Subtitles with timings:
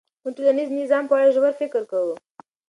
[0.21, 2.15] موږ د ټولنیز نظام په اړه ژور فکر کوو.